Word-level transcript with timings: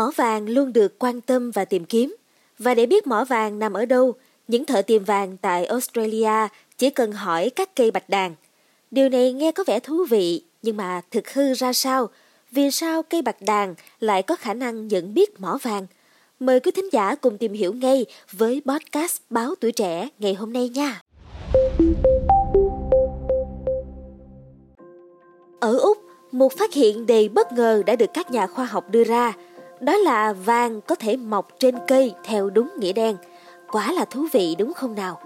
Mỏ 0.00 0.10
vàng 0.16 0.48
luôn 0.48 0.72
được 0.72 0.98
quan 0.98 1.20
tâm 1.20 1.50
và 1.50 1.64
tìm 1.64 1.84
kiếm. 1.84 2.16
Và 2.58 2.74
để 2.74 2.86
biết 2.86 3.06
mỏ 3.06 3.24
vàng 3.24 3.58
nằm 3.58 3.72
ở 3.72 3.84
đâu, 3.86 4.14
những 4.48 4.64
thợ 4.64 4.82
tìm 4.82 5.04
vàng 5.04 5.36
tại 5.36 5.66
Australia 5.66 6.48
chỉ 6.78 6.90
cần 6.90 7.12
hỏi 7.12 7.50
các 7.50 7.76
cây 7.76 7.90
bạch 7.90 8.08
đàn. 8.08 8.34
Điều 8.90 9.08
này 9.08 9.32
nghe 9.32 9.52
có 9.52 9.64
vẻ 9.66 9.80
thú 9.80 10.04
vị, 10.10 10.42
nhưng 10.62 10.76
mà 10.76 11.00
thực 11.10 11.30
hư 11.30 11.54
ra 11.54 11.72
sao? 11.72 12.08
Vì 12.50 12.70
sao 12.70 13.02
cây 13.02 13.22
bạch 13.22 13.42
đàn 13.42 13.74
lại 14.00 14.22
có 14.22 14.36
khả 14.36 14.54
năng 14.54 14.88
nhận 14.88 15.14
biết 15.14 15.40
mỏ 15.40 15.58
vàng? 15.62 15.86
Mời 16.40 16.60
quý 16.60 16.70
thính 16.70 16.88
giả 16.92 17.14
cùng 17.14 17.38
tìm 17.38 17.52
hiểu 17.52 17.72
ngay 17.72 18.06
với 18.32 18.62
podcast 18.66 19.20
Báo 19.30 19.54
Tuổi 19.60 19.72
Trẻ 19.72 20.08
ngày 20.18 20.34
hôm 20.34 20.52
nay 20.52 20.68
nha. 20.68 21.00
Ở 25.60 25.78
Úc, 25.78 25.98
một 26.32 26.52
phát 26.58 26.72
hiện 26.72 27.06
đầy 27.06 27.28
bất 27.28 27.52
ngờ 27.52 27.82
đã 27.86 27.96
được 27.96 28.10
các 28.14 28.30
nhà 28.30 28.46
khoa 28.46 28.64
học 28.64 28.84
đưa 28.90 29.04
ra. 29.04 29.32
Đó 29.80 29.96
là 29.96 30.32
vàng 30.32 30.80
có 30.80 30.94
thể 30.94 31.16
mọc 31.16 31.48
trên 31.58 31.74
cây 31.88 32.14
theo 32.24 32.50
đúng 32.50 32.70
nghĩa 32.78 32.92
đen. 32.92 33.16
Quá 33.72 33.92
là 33.92 34.04
thú 34.04 34.26
vị, 34.32 34.54
đúng 34.58 34.72
không 34.72 34.94
nào? 34.94 35.20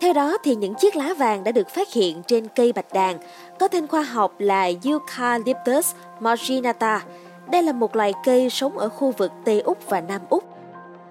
Theo 0.00 0.12
đó 0.12 0.38
thì 0.44 0.54
những 0.54 0.74
chiếc 0.74 0.96
lá 0.96 1.14
vàng 1.14 1.44
đã 1.44 1.52
được 1.52 1.68
phát 1.68 1.92
hiện 1.92 2.22
trên 2.26 2.48
cây 2.48 2.72
bạch 2.72 2.92
đàn 2.92 3.18
có 3.60 3.68
tên 3.68 3.86
khoa 3.86 4.02
học 4.02 4.34
là 4.38 4.70
Eucalyptus 4.84 5.94
marginata. 6.20 7.04
Đây 7.50 7.62
là 7.62 7.72
một 7.72 7.96
loài 7.96 8.12
cây 8.24 8.50
sống 8.50 8.78
ở 8.78 8.88
khu 8.88 9.10
vực 9.10 9.32
Tây 9.44 9.60
Úc 9.60 9.78
và 9.88 10.00
Nam 10.00 10.20
Úc. 10.30 10.44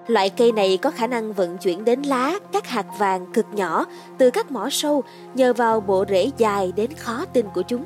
Loại 0.08 0.30
cây 0.30 0.52
này 0.52 0.78
có 0.82 0.92
khả 0.92 1.08
năng 1.08 1.34
vận 1.34 1.58
chuyển 1.58 1.86
đến 1.86 2.02
lá, 2.02 2.40
các 2.52 2.68
hạt 2.68 2.86
vàng 2.98 3.26
cực 3.34 3.46
nhỏ 3.54 3.86
từ 4.18 4.30
các 4.30 4.52
mỏ 4.52 4.70
sâu 4.72 5.04
nhờ 5.34 5.54
vào 5.54 5.80
bộ 5.80 6.06
rễ 6.10 6.30
dài 6.38 6.74
đến 6.76 6.94
khó 6.94 7.26
tin 7.34 7.46
của 7.54 7.62
chúng. 7.62 7.86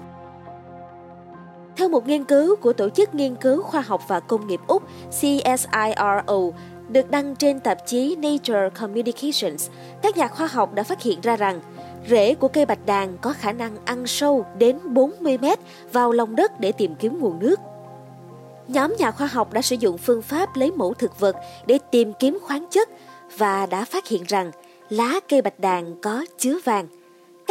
Theo 1.85 1.91
một 1.91 2.07
nghiên 2.07 2.23
cứu 2.23 2.55
của 2.55 2.73
Tổ 2.73 2.89
chức 2.89 3.15
Nghiên 3.15 3.35
cứu 3.35 3.63
Khoa 3.63 3.81
học 3.81 4.01
và 4.07 4.19
Công 4.19 4.47
nghiệp 4.47 4.59
Úc 4.67 4.83
CSIRO 5.09 6.51
được 6.89 7.11
đăng 7.11 7.35
trên 7.35 7.59
tạp 7.59 7.77
chí 7.87 8.15
Nature 8.15 8.69
Communications, 8.79 9.69
các 10.01 10.17
nhà 10.17 10.27
khoa 10.27 10.47
học 10.47 10.73
đã 10.73 10.83
phát 10.83 11.01
hiện 11.01 11.21
ra 11.21 11.35
rằng 11.35 11.61
rễ 12.09 12.35
của 12.35 12.47
cây 12.47 12.65
bạch 12.65 12.85
đàn 12.85 13.17
có 13.17 13.33
khả 13.33 13.51
năng 13.51 13.75
ăn 13.85 14.07
sâu 14.07 14.45
đến 14.57 14.79
40 14.83 15.37
mét 15.37 15.59
vào 15.91 16.11
lòng 16.11 16.35
đất 16.35 16.59
để 16.59 16.71
tìm 16.71 16.95
kiếm 16.95 17.19
nguồn 17.19 17.39
nước. 17.39 17.59
Nhóm 18.67 18.95
nhà 18.99 19.11
khoa 19.11 19.27
học 19.27 19.53
đã 19.53 19.61
sử 19.61 19.75
dụng 19.79 19.97
phương 19.97 20.21
pháp 20.21 20.55
lấy 20.55 20.71
mẫu 20.71 20.93
thực 20.93 21.19
vật 21.19 21.35
để 21.65 21.79
tìm 21.91 22.13
kiếm 22.19 22.37
khoáng 22.41 22.65
chất 22.71 22.89
và 23.37 23.65
đã 23.65 23.85
phát 23.85 24.07
hiện 24.07 24.23
rằng 24.27 24.51
lá 24.89 25.19
cây 25.29 25.41
bạch 25.41 25.59
đàn 25.59 26.01
có 26.01 26.25
chứa 26.37 26.59
vàng. 26.65 26.87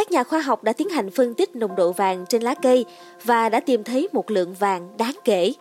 Các 0.05 0.13
nhà 0.13 0.25
khoa 0.25 0.41
học 0.41 0.65
đã 0.65 0.73
tiến 0.73 0.89
hành 0.89 1.11
phân 1.11 1.35
tích 1.35 1.57
nồng 1.57 1.77
độ 1.77 1.93
vàng 1.93 2.25
trên 2.29 2.43
lá 2.43 2.55
cây 2.63 2.85
và 3.25 3.49
đã 3.49 3.61
tìm 3.61 3.85
thấy 3.85 4.09
một 4.13 4.31
lượng 4.31 4.55
vàng 4.55 4.97
đáng 4.97 5.15
kể. 5.25 5.53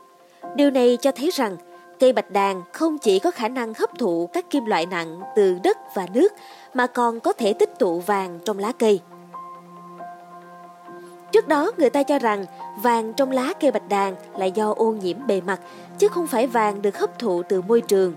Điều 0.56 0.72
này 0.72 0.98
cho 1.02 1.12
thấy 1.12 1.30
rằng 1.34 1.58
cây 2.00 2.14
bạch 2.14 2.32
đàn 2.32 2.62
không 2.74 2.98
chỉ 2.98 3.20
có 3.20 3.32
khả 3.32 3.48
năng 3.48 3.74
hấp 3.74 4.00
thụ 4.00 4.30
các 4.34 4.50
kim 4.50 4.66
loại 4.66 4.86
nặng 4.86 5.22
từ 5.36 5.58
đất 5.64 5.78
và 5.96 6.08
nước 6.14 6.32
mà 6.74 6.88
còn 6.88 7.20
có 7.20 7.34
thể 7.34 7.54
tích 7.54 7.80
tụ 7.80 8.00
vàng 8.00 8.40
trong 8.46 8.60
lá 8.60 8.72
cây. 8.72 9.00
Trước 11.32 11.48
đó 11.48 11.72
người 11.78 11.90
ta 11.90 12.04
cho 12.04 12.20
rằng 12.20 12.46
vàng 12.82 13.14
trong 13.14 13.32
lá 13.32 13.54
cây 13.60 13.72
bạch 13.72 13.90
đàn 13.90 14.16
là 14.38 14.46
do 14.46 14.74
ô 14.78 14.92
nhiễm 14.92 15.28
bề 15.28 15.42
mặt 15.42 15.60
chứ 16.00 16.08
không 16.08 16.28
phải 16.28 16.48
vàng 16.48 16.82
được 16.82 16.98
hấp 16.98 17.20
thụ 17.20 17.44
từ 17.50 17.62
môi 17.62 17.82
trường. 17.82 18.14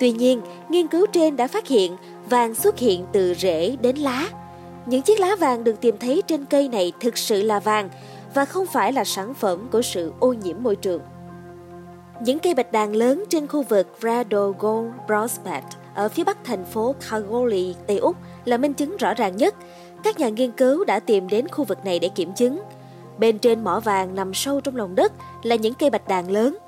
Tuy 0.00 0.12
nhiên, 0.12 0.40
nghiên 0.68 0.86
cứu 0.86 1.06
trên 1.06 1.36
đã 1.36 1.48
phát 1.48 1.66
hiện 1.66 1.96
vàng 2.30 2.54
xuất 2.54 2.78
hiện 2.78 3.06
từ 3.12 3.34
rễ 3.34 3.76
đến 3.82 3.96
lá. 3.96 4.28
Những 4.86 5.02
chiếc 5.02 5.20
lá 5.20 5.36
vàng 5.36 5.64
được 5.64 5.80
tìm 5.80 5.98
thấy 5.98 6.22
trên 6.26 6.44
cây 6.44 6.68
này 6.68 6.92
thực 7.00 7.18
sự 7.18 7.42
là 7.42 7.60
vàng 7.60 7.88
và 8.34 8.44
không 8.44 8.66
phải 8.66 8.92
là 8.92 9.04
sản 9.04 9.34
phẩm 9.34 9.68
của 9.72 9.82
sự 9.82 10.12
ô 10.20 10.32
nhiễm 10.32 10.56
môi 10.62 10.76
trường. 10.76 11.02
Những 12.20 12.38
cây 12.38 12.54
bạch 12.54 12.72
đàn 12.72 12.96
lớn 12.96 13.24
trên 13.28 13.46
khu 13.46 13.62
vực 13.62 13.86
Radogon 14.02 14.92
Prospect 15.06 15.66
ở 15.94 16.08
phía 16.08 16.24
bắc 16.24 16.44
thành 16.44 16.64
phố 16.64 16.94
Kalgoorlie, 17.10 17.74
Tây 17.86 17.98
Úc 17.98 18.16
là 18.44 18.56
minh 18.56 18.74
chứng 18.74 18.96
rõ 18.96 19.14
ràng 19.14 19.36
nhất. 19.36 19.54
Các 20.02 20.18
nhà 20.18 20.28
nghiên 20.28 20.52
cứu 20.52 20.84
đã 20.84 21.00
tìm 21.00 21.28
đến 21.28 21.48
khu 21.48 21.64
vực 21.64 21.84
này 21.84 21.98
để 21.98 22.08
kiểm 22.08 22.32
chứng. 22.34 22.60
Bên 23.18 23.38
trên 23.38 23.64
mỏ 23.64 23.80
vàng 23.80 24.14
nằm 24.14 24.34
sâu 24.34 24.60
trong 24.60 24.76
lòng 24.76 24.94
đất 24.94 25.12
là 25.42 25.56
những 25.56 25.74
cây 25.74 25.90
bạch 25.90 26.08
đàn 26.08 26.30
lớn. 26.30 26.58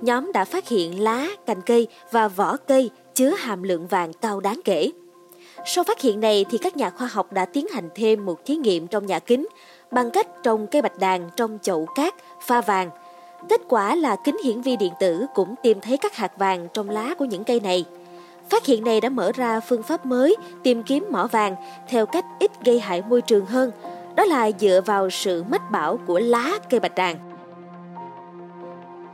Nhóm 0.00 0.32
đã 0.32 0.44
phát 0.44 0.68
hiện 0.68 1.02
lá, 1.02 1.28
cành 1.46 1.62
cây 1.62 1.88
và 2.10 2.28
vỏ 2.28 2.56
cây 2.56 2.90
chứa 3.14 3.30
hàm 3.30 3.62
lượng 3.62 3.86
vàng 3.86 4.12
cao 4.12 4.40
đáng 4.40 4.60
kể. 4.64 4.90
Sau 5.70 5.84
phát 5.84 6.00
hiện 6.00 6.20
này 6.20 6.44
thì 6.50 6.58
các 6.58 6.76
nhà 6.76 6.90
khoa 6.90 7.06
học 7.06 7.32
đã 7.32 7.44
tiến 7.44 7.66
hành 7.72 7.88
thêm 7.94 8.26
một 8.26 8.44
thí 8.44 8.56
nghiệm 8.56 8.86
trong 8.86 9.06
nhà 9.06 9.18
kính 9.18 9.48
bằng 9.90 10.10
cách 10.10 10.26
trồng 10.42 10.66
cây 10.66 10.82
bạch 10.82 10.98
đàn 10.98 11.30
trong 11.36 11.58
chậu 11.62 11.86
cát 11.94 12.14
pha 12.40 12.60
vàng. 12.60 12.90
Kết 13.48 13.60
quả 13.68 13.94
là 13.94 14.16
kính 14.24 14.36
hiển 14.44 14.60
vi 14.60 14.76
điện 14.76 14.92
tử 15.00 15.26
cũng 15.34 15.54
tìm 15.62 15.80
thấy 15.80 15.96
các 15.96 16.16
hạt 16.16 16.38
vàng 16.38 16.68
trong 16.72 16.90
lá 16.90 17.14
của 17.18 17.24
những 17.24 17.44
cây 17.44 17.60
này. 17.60 17.84
Phát 18.50 18.66
hiện 18.66 18.84
này 18.84 19.00
đã 19.00 19.08
mở 19.08 19.32
ra 19.32 19.60
phương 19.60 19.82
pháp 19.82 20.06
mới 20.06 20.36
tìm 20.62 20.82
kiếm 20.82 21.06
mỏ 21.10 21.26
vàng 21.26 21.56
theo 21.88 22.06
cách 22.06 22.24
ít 22.38 22.50
gây 22.64 22.80
hại 22.80 23.02
môi 23.08 23.22
trường 23.22 23.46
hơn, 23.46 23.70
đó 24.16 24.24
là 24.24 24.50
dựa 24.60 24.80
vào 24.86 25.10
sự 25.10 25.44
mách 25.48 25.70
bảo 25.70 25.98
của 26.06 26.18
lá 26.18 26.58
cây 26.70 26.80
bạch 26.80 26.94
đàn. 26.94 27.16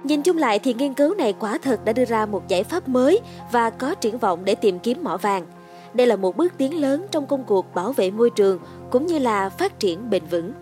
Nhìn 0.05 0.23
chung 0.23 0.39
lại 0.39 0.59
thì 0.59 0.75
nghiên 0.75 0.95
cứu 0.95 1.15
này 1.15 1.33
quả 1.33 1.59
thật 1.59 1.85
đã 1.85 1.93
đưa 1.93 2.05
ra 2.05 2.27
một 2.27 2.49
giải 2.49 2.65
pháp 2.65 2.89
mới 2.89 3.21
và 3.53 3.71
có 3.71 3.95
triển 3.95 4.19
vọng 4.19 4.45
để 4.45 4.55
tìm 4.55 4.79
kiếm 4.79 4.99
mỏ 5.03 5.17
vàng. 5.17 5.47
Đây 5.95 6.07
là 6.07 6.17
một 6.17 6.37
bước 6.37 6.53
tiến 6.59 6.81
lớn 6.81 7.07
trong 7.11 7.27
công 7.27 7.45
cuộc 7.45 7.75
bảo 7.75 7.93
vệ 7.93 8.11
môi 8.11 8.31
trường, 8.31 8.59
cũng 8.91 9.07
như 9.07 9.19
là 9.19 9.49
phát 9.49 9.79
triển 9.79 10.11
bền 10.11 10.23
vững. 10.31 10.53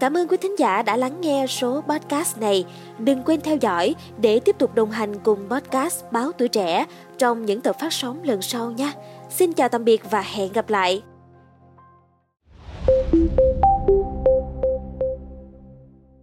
Cảm 0.00 0.16
ơn 0.16 0.28
quý 0.28 0.36
thính 0.36 0.58
giả 0.58 0.82
đã 0.82 0.96
lắng 0.96 1.20
nghe 1.20 1.46
số 1.46 1.82
podcast 1.88 2.38
này. 2.40 2.64
Đừng 2.98 3.22
quên 3.22 3.40
theo 3.40 3.56
dõi 3.56 3.94
để 4.18 4.40
tiếp 4.40 4.56
tục 4.58 4.74
đồng 4.74 4.90
hành 4.90 5.14
cùng 5.24 5.48
podcast 5.50 6.04
Báo 6.12 6.32
Tuổi 6.32 6.48
Trẻ 6.48 6.86
trong 7.18 7.44
những 7.44 7.60
tập 7.60 7.76
phát 7.80 7.92
sóng 7.92 8.22
lần 8.22 8.42
sau 8.42 8.70
nha. 8.70 8.92
Xin 9.30 9.52
chào 9.52 9.68
tạm 9.68 9.84
biệt 9.84 10.10
và 10.10 10.20
hẹn 10.20 10.52
gặp 10.52 10.70
lại. 10.70 11.02